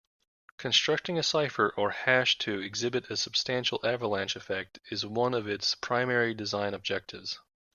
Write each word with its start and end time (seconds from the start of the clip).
Constructing 0.57 1.19
a 1.19 1.21
cipher 1.21 1.75
or 1.77 1.91
hash 1.91 2.39
to 2.39 2.59
exhibit 2.59 3.11
a 3.11 3.15
substantial 3.17 3.79
avalanche 3.85 4.35
effect 4.35 4.79
is 4.89 5.05
one 5.05 5.35
of 5.35 5.47
its 5.47 5.75
primary 5.75 6.33
design 6.33 6.73
objectives. 6.73 7.39